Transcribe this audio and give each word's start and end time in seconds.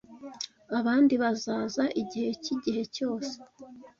Abandi 0.77 1.13
bazaza 1.23 1.83
igihe 2.01 2.29
cyigihe 2.43 2.83
cyose. 2.95 3.33